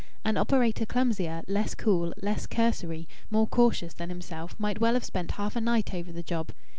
[0.25, 5.33] An operator clumsier, less cool, less cursory, more cautious than himself might well have spent
[5.33, 6.49] half a night over the job.